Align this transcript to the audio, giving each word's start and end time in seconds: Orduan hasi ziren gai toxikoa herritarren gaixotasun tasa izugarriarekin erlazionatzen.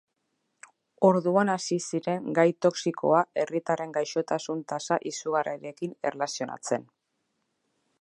Orduan 1.09 1.51
hasi 1.55 1.77
ziren 1.91 2.25
gai 2.39 2.47
toxikoa 2.67 3.21
herritarren 3.43 3.95
gaixotasun 4.01 4.67
tasa 4.75 5.01
izugarriarekin 5.13 5.97
erlazionatzen. 6.13 6.91